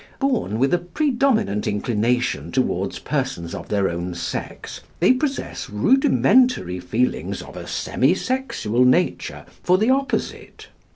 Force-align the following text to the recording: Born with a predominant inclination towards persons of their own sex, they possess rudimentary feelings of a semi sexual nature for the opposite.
Born 0.17 0.57
with 0.57 0.73
a 0.73 0.79
predominant 0.79 1.67
inclination 1.67 2.51
towards 2.51 2.97
persons 2.97 3.53
of 3.53 3.67
their 3.69 3.87
own 3.87 4.15
sex, 4.15 4.81
they 4.99 5.13
possess 5.13 5.69
rudimentary 5.69 6.79
feelings 6.79 7.43
of 7.43 7.55
a 7.55 7.67
semi 7.67 8.15
sexual 8.15 8.83
nature 8.83 9.45
for 9.61 9.77
the 9.77 9.91
opposite. 9.91 10.69